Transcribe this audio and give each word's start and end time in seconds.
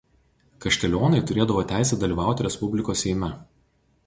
Kaštelionai 0.63 1.19
turėdavo 1.31 1.65
teisę 1.73 2.01
dalyvauti 2.05 2.49
Respublikos 2.49 3.05
Seime. 3.07 3.35